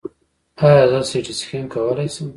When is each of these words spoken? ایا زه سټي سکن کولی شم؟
ایا 0.65 0.83
زه 0.91 0.99
سټي 1.09 1.33
سکن 1.39 1.63
کولی 1.73 2.07
شم؟ 2.13 2.27